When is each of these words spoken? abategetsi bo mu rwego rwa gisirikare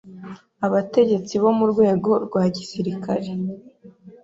abategetsi 0.65 1.33
bo 1.43 1.51
mu 1.57 1.65
rwego 1.71 2.09
rwa 2.25 2.43
gisirikare 2.55 3.29